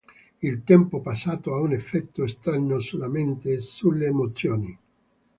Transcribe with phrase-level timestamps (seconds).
[0.41, 4.79] Il tempo passato ha un effetto strano sulla mente e sulle emozioni.